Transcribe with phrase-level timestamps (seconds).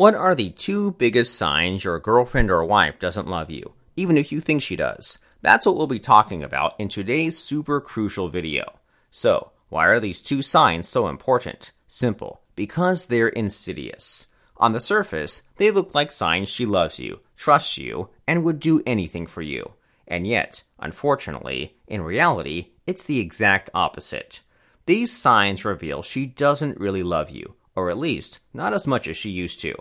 [0.00, 4.32] What are the two biggest signs your girlfriend or wife doesn't love you, even if
[4.32, 5.18] you think she does?
[5.42, 8.78] That's what we'll be talking about in today's super crucial video.
[9.10, 11.72] So, why are these two signs so important?
[11.86, 12.40] Simple.
[12.56, 14.26] Because they're insidious.
[14.56, 18.82] On the surface, they look like signs she loves you, trusts you, and would do
[18.86, 19.74] anything for you.
[20.08, 24.40] And yet, unfortunately, in reality, it's the exact opposite.
[24.86, 29.14] These signs reveal she doesn't really love you, or at least, not as much as
[29.14, 29.74] she used to.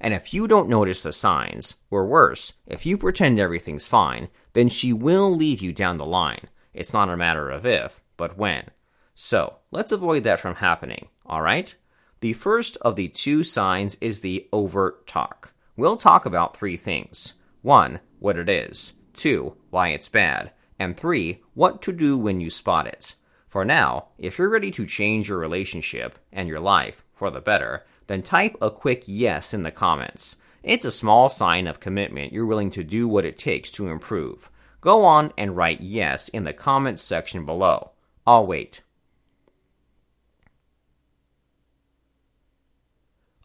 [0.00, 4.68] And if you don't notice the signs, or worse, if you pretend everything's fine, then
[4.68, 6.48] she will leave you down the line.
[6.74, 8.70] It's not a matter of if, but when.
[9.14, 11.74] So, let's avoid that from happening, alright?
[12.20, 15.54] The first of the two signs is the overt talk.
[15.76, 17.34] We'll talk about three things.
[17.62, 18.92] One, what it is.
[19.14, 20.52] Two, why it's bad.
[20.78, 23.14] And three, what to do when you spot it.
[23.48, 27.84] For now, if you're ready to change your relationship and your life for the better,
[28.06, 30.36] then type a quick yes in the comments.
[30.62, 34.48] It's a small sign of commitment you're willing to do what it takes to improve.
[34.80, 37.90] Go on and write yes in the comments section below.
[38.26, 38.82] I'll wait.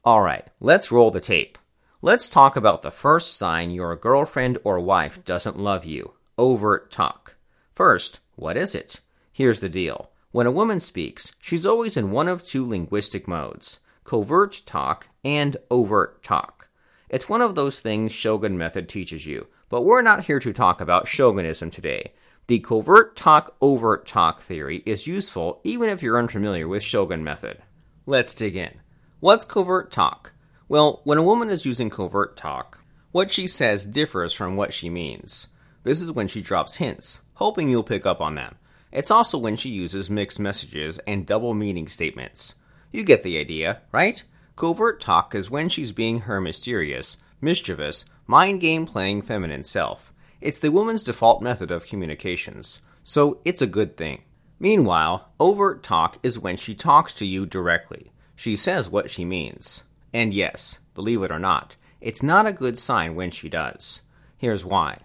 [0.06, 1.58] Alright, let's roll the tape.
[2.02, 7.36] Let's talk about the first sign your girlfriend or wife doesn't love you overt talk.
[7.74, 9.00] First, what is it?
[9.32, 10.11] Here's the deal.
[10.32, 15.58] When a woman speaks, she's always in one of two linguistic modes covert talk, and
[15.70, 16.70] overt talk.
[17.10, 20.82] It's one of those things Shogun Method teaches you, but we're not here to talk
[20.82, 22.14] about shogunism today.
[22.48, 27.62] The covert talk overt talk theory is useful even if you're unfamiliar with Shogun Method.
[28.06, 28.80] Let's dig in.
[29.20, 30.34] What's covert talk?
[30.68, 34.90] Well, when a woman is using covert talk, what she says differs from what she
[34.90, 35.48] means.
[35.84, 38.56] This is when she drops hints, hoping you'll pick up on them.
[38.92, 42.56] It's also when she uses mixed messages and double meaning statements.
[42.92, 44.24] You get the idea, right?
[44.56, 50.12] Covert talk is when she's being her mysterious, mischievous, mind game playing feminine self.
[50.42, 54.24] It's the woman's default method of communications, so it's a good thing.
[54.60, 58.12] Meanwhile, overt talk is when she talks to you directly.
[58.36, 59.84] She says what she means.
[60.14, 64.02] And yes, believe it or not, it's not a good sign when she does.
[64.38, 65.00] Here's why.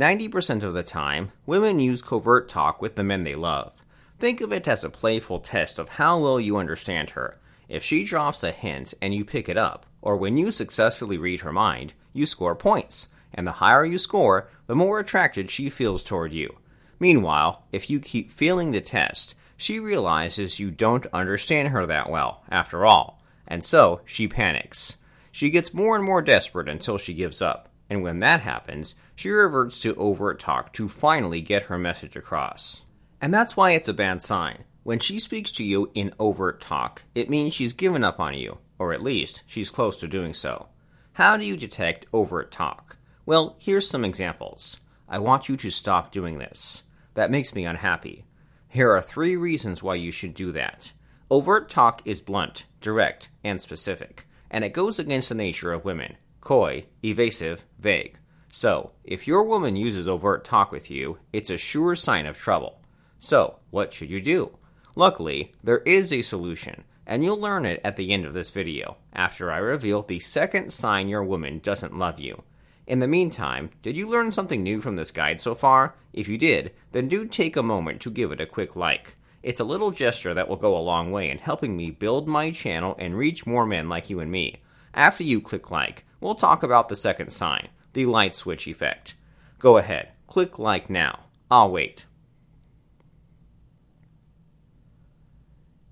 [0.00, 3.74] 90% of the time, women use covert talk with the men they love.
[4.18, 7.38] Think of it as a playful test of how well you understand her.
[7.68, 11.40] If she drops a hint and you pick it up, or when you successfully read
[11.40, 16.02] her mind, you score points, and the higher you score, the more attracted she feels
[16.02, 16.56] toward you.
[16.98, 22.42] Meanwhile, if you keep failing the test, she realizes you don't understand her that well,
[22.50, 24.96] after all, and so she panics.
[25.30, 29.28] She gets more and more desperate until she gives up, and when that happens, she
[29.28, 32.80] reverts to overt talk to finally get her message across.
[33.20, 34.64] And that's why it's a bad sign.
[34.82, 38.56] When she speaks to you in overt talk, it means she's given up on you,
[38.78, 40.68] or at least she's close to doing so.
[41.12, 42.96] How do you detect overt talk?
[43.26, 44.80] Well, here's some examples.
[45.06, 46.84] I want you to stop doing this.
[47.12, 48.24] That makes me unhappy.
[48.68, 50.94] Here are three reasons why you should do that.
[51.30, 56.16] Overt talk is blunt, direct, and specific, and it goes against the nature of women
[56.40, 58.16] coy, evasive, vague.
[58.52, 62.80] So, if your woman uses overt talk with you, it's a sure sign of trouble.
[63.20, 64.58] So, what should you do?
[64.96, 68.96] Luckily, there is a solution, and you'll learn it at the end of this video,
[69.12, 72.42] after I reveal the second sign your woman doesn't love you.
[72.88, 75.94] In the meantime, did you learn something new from this guide so far?
[76.12, 79.16] If you did, then do take a moment to give it a quick like.
[79.44, 82.50] It's a little gesture that will go a long way in helping me build my
[82.50, 84.56] channel and reach more men like you and me.
[84.92, 89.14] After you click like, we'll talk about the second sign, the light switch effect.
[89.58, 91.26] Go ahead, click like now.
[91.50, 92.06] I'll wait.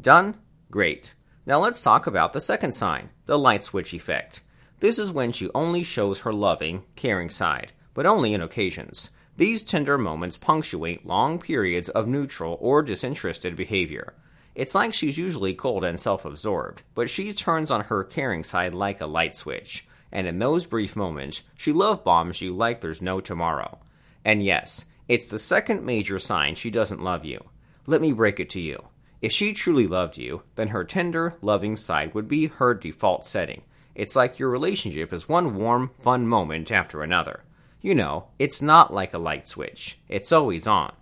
[0.00, 0.36] Done?
[0.70, 1.14] Great.
[1.44, 4.42] Now let's talk about the second sign, the light switch effect.
[4.81, 9.10] This is when she only shows her loving, caring side, but only in occasions.
[9.36, 14.15] These tender moments punctuate long periods of neutral or disinterested behavior.
[14.54, 18.75] It's like she's usually cold and self absorbed, but she turns on her caring side
[18.75, 23.03] like a light switch, and in those brief moments, she love bombs you like there's
[23.03, 23.78] no tomorrow.
[24.24, 27.44] And yes, it's the second major sign she doesn't love you.
[27.86, 28.88] Let me break it to you.
[29.21, 33.62] If she truly loved you, then her tender, loving side would be her default setting.
[33.94, 37.42] It's like your relationship is one warm, fun moment after another.
[37.80, 40.92] You know, it's not like a light switch, it's always on.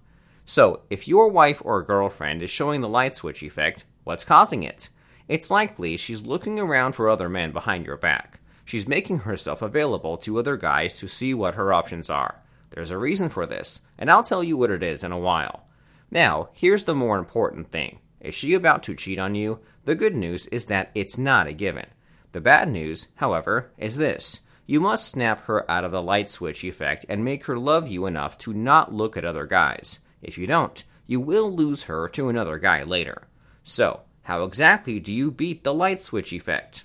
[0.45, 4.89] So, if your wife or girlfriend is showing the light switch effect, what's causing it?
[5.29, 8.41] It's likely she's looking around for other men behind your back.
[8.67, 12.43] She's making herself available to other guys to see what her options are.
[12.71, 15.67] There's a reason for this, and I'll tell you what it is in a while.
[16.11, 19.61] Now, here's the more important thing is she about to cheat on you?
[19.85, 21.87] The good news is that it's not a given.
[22.33, 24.41] The bad news, however, is this.
[24.67, 28.05] You must snap her out of the light switch effect and make her love you
[28.05, 30.01] enough to not look at other guys.
[30.23, 33.29] If you don't, you will lose her to another guy later.
[33.63, 36.83] So, how exactly do you beat the light switch effect?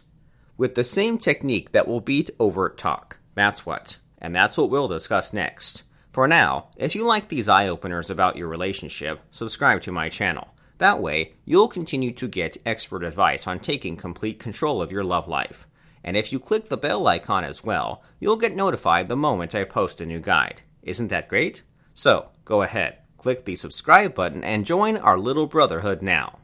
[0.62, 3.18] With the same technique that will beat overt talk.
[3.34, 3.98] That's what.
[4.20, 5.82] And that's what we'll discuss next.
[6.12, 10.54] For now, if you like these eye openers about your relationship, subscribe to my channel.
[10.78, 15.28] That way, you'll continue to get expert advice on taking complete control of your love
[15.28, 15.68] life.
[16.04, 19.64] And if you click the bell icon as well, you'll get notified the moment I
[19.64, 20.62] post a new guide.
[20.84, 21.64] Isn't that great?
[21.96, 26.38] So, go ahead, click the subscribe button and join our little brotherhood now.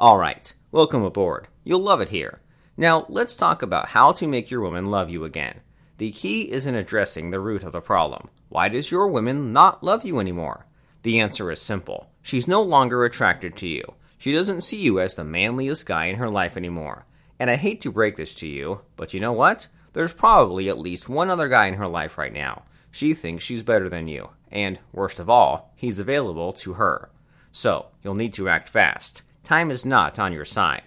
[0.00, 1.48] Alright, welcome aboard.
[1.64, 2.40] You'll love it here.
[2.78, 5.60] Now, let's talk about how to make your woman love you again.
[5.98, 8.30] The key is in addressing the root of the problem.
[8.48, 10.64] Why does your woman not love you anymore?
[11.02, 12.08] The answer is simple.
[12.22, 13.84] She's no longer attracted to you.
[14.16, 17.04] She doesn't see you as the manliest guy in her life anymore.
[17.38, 19.68] And I hate to break this to you, but you know what?
[19.92, 22.62] There's probably at least one other guy in her life right now.
[22.90, 27.10] She thinks she's better than you, and, worst of all, he's available to her.
[27.50, 29.22] So, you'll need to act fast.
[29.44, 30.82] Time is not on your side.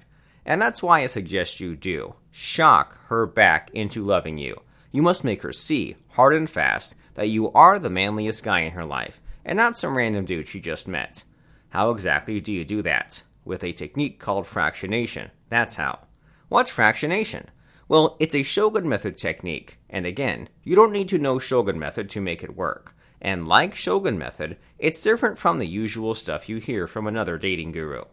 [0.46, 2.16] And that's why I suggest you do.
[2.31, 4.62] Shock her back into loving you.
[4.92, 8.72] You must make her see, hard and fast, that you are the manliest guy in
[8.72, 11.24] her life, and not some random dude she just met.
[11.69, 13.24] How exactly do you do that?
[13.44, 15.31] With a technique called fractionation.
[15.50, 16.00] That's how.
[16.48, 17.48] What's fractionation?
[17.88, 22.10] Well, it's a Shogun method technique, and again, you don't need to know Shogun method
[22.12, 22.96] to make it work.
[23.22, 27.74] And like Shogun method, it's different from the usual stuff you hear from another dating
[27.74, 28.04] guru.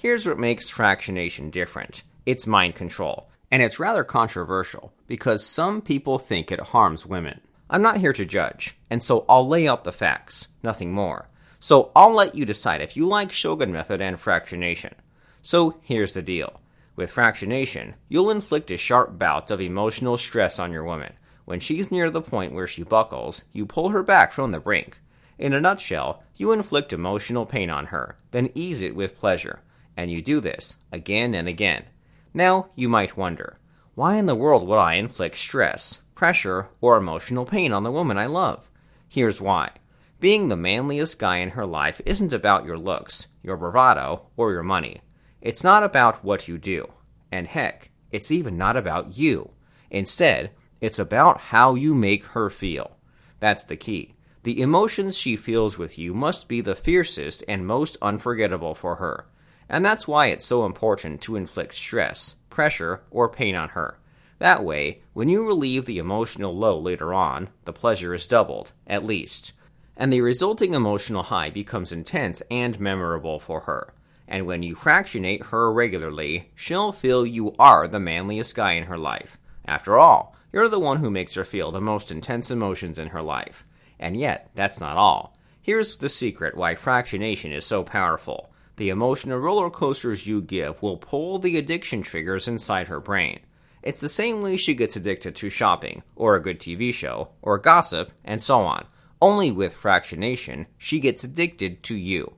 [0.00, 6.18] Here's what makes fractionation different it's mind control, and it's rather controversial because some people
[6.18, 7.42] think it harms women.
[7.68, 11.28] I'm not here to judge, and so I'll lay out the facts, nothing more.
[11.58, 14.94] So I'll let you decide if you like Shogun method and fractionation.
[15.42, 16.62] So here's the deal.
[16.96, 21.12] With fractionation, you'll inflict a sharp bout of emotional stress on your woman.
[21.44, 24.98] When she's near the point where she buckles, you pull her back from the brink.
[25.38, 29.60] In a nutshell, you inflict emotional pain on her, then ease it with pleasure.
[29.96, 31.84] And you do this again and again.
[32.32, 33.58] Now, you might wonder,
[33.94, 38.16] why in the world would I inflict stress, pressure, or emotional pain on the woman
[38.16, 38.70] I love?
[39.08, 39.72] Here's why.
[40.20, 44.62] Being the manliest guy in her life isn't about your looks, your bravado, or your
[44.62, 45.00] money.
[45.40, 46.92] It's not about what you do.
[47.32, 49.50] And heck, it's even not about you.
[49.90, 50.50] Instead,
[50.80, 52.96] it's about how you make her feel.
[53.38, 54.14] That's the key.
[54.42, 59.26] The emotions she feels with you must be the fiercest and most unforgettable for her.
[59.70, 63.96] And that's why it's so important to inflict stress, pressure, or pain on her.
[64.38, 69.04] That way, when you relieve the emotional low later on, the pleasure is doubled, at
[69.04, 69.52] least
[70.00, 73.92] and the resulting emotional high becomes intense and memorable for her.
[74.26, 78.96] And when you fractionate her regularly, she'll feel you are the manliest guy in her
[78.96, 79.36] life.
[79.66, 83.20] After all, you're the one who makes her feel the most intense emotions in her
[83.20, 83.66] life.
[83.98, 85.36] And yet, that's not all.
[85.60, 88.50] Here's the secret why fractionation is so powerful.
[88.80, 93.40] The emotional roller coasters you give will pull the addiction triggers inside her brain.
[93.82, 97.58] It's the same way she gets addicted to shopping, or a good TV show, or
[97.58, 98.86] gossip, and so on.
[99.20, 102.36] Only with fractionation, she gets addicted to you.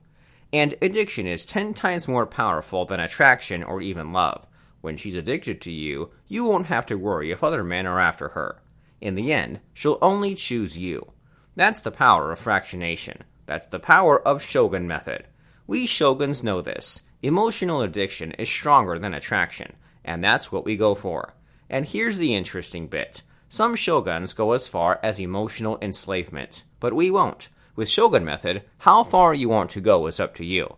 [0.51, 4.45] And addiction is 10 times more powerful than attraction or even love.
[4.81, 8.27] When she's addicted to you, you won't have to worry if other men are after
[8.27, 8.61] her.
[8.99, 11.13] In the end, she'll only choose you.
[11.55, 13.21] That's the power of fractionation.
[13.45, 15.27] That's the power of Shogun method.
[15.65, 17.01] We shoguns know this.
[17.21, 21.33] Emotional addiction is stronger than attraction, and that's what we go for.
[21.69, 23.21] And here's the interesting bit.
[23.47, 27.49] Some shoguns go as far as emotional enslavement, but we won't.
[27.75, 30.75] With Shogun method, how far you want to go is up to you.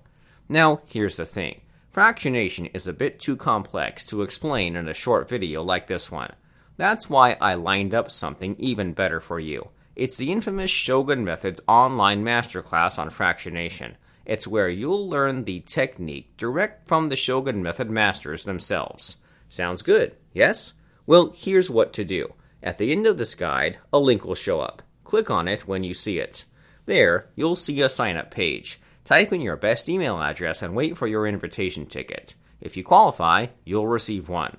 [0.47, 1.61] Now, here's the thing.
[1.93, 6.33] Fractionation is a bit too complex to explain in a short video like this one.
[6.77, 9.69] That's why I lined up something even better for you.
[9.95, 13.95] It's the infamous Shogun Method's online masterclass on fractionation.
[14.25, 19.17] It's where you'll learn the technique direct from the Shogun Method masters themselves.
[19.49, 20.73] Sounds good, yes?
[21.05, 22.33] Well, here's what to do.
[22.63, 24.81] At the end of this guide, a link will show up.
[25.03, 26.45] Click on it when you see it.
[26.87, 28.79] There, you'll see a sign up page.
[29.03, 32.33] Type in your best email address and wait for your invitation ticket.
[32.59, 34.57] If you qualify, you'll receive one.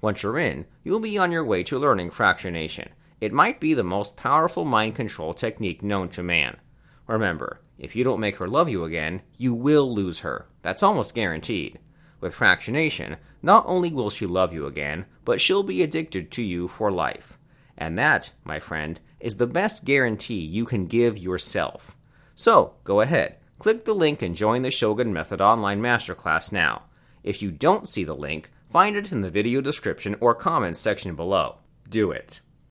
[0.00, 2.86] Once you're in, you'll be on your way to learning fractionation.
[3.20, 6.56] It might be the most powerful mind control technique known to man.
[7.08, 10.46] Remember, if you don't make her love you again, you will lose her.
[10.62, 11.80] That's almost guaranteed.
[12.20, 16.68] With fractionation, not only will she love you again, but she'll be addicted to you
[16.68, 17.38] for life.
[17.76, 21.96] And that, my friend, is the best guarantee you can give yourself.
[22.34, 26.82] So, go ahead, click the link and join the Shogun Method online masterclass now.
[27.22, 31.14] If you don't see the link, find it in the video description or comments section
[31.14, 31.58] below.
[31.88, 32.40] Do it.